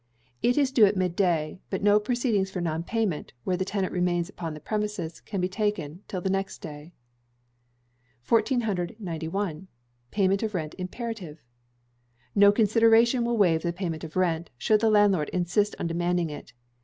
[0.41, 3.93] It is due at mid day; but no proceedings for non payment, where the tenant
[3.93, 6.93] remains upon the premises, can be taken till the next day.
[8.27, 9.67] 1491.
[10.09, 11.43] Payment of Rent Imperative.
[12.33, 16.31] No consideration will waive the payment of the rent, should the landlord insist on demanding
[16.31, 16.53] it.